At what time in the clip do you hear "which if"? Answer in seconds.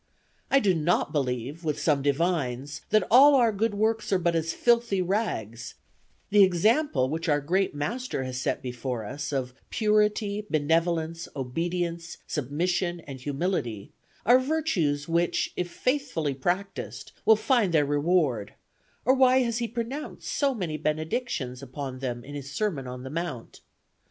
15.07-15.69